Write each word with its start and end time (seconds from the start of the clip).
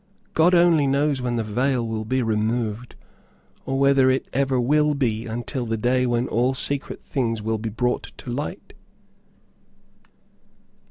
God 0.33 0.55
only 0.55 0.87
knows 0.87 1.21
when 1.21 1.35
the 1.35 1.43
veil 1.43 1.87
will 1.87 2.05
be 2.05 2.23
removed, 2.23 2.95
or 3.67 3.77
whether 3.77 4.09
it 4.09 4.25
ever 4.33 4.59
will 4.59 4.95
be 4.95 5.27
until 5.27 5.67
the 5.67 5.77
day 5.77 6.07
when 6.07 6.27
all 6.27 6.55
secret 6.55 7.03
things 7.03 7.39
will 7.39 7.59
be 7.59 7.69
brought 7.69 8.11
to 8.17 8.31
light. 8.31 8.73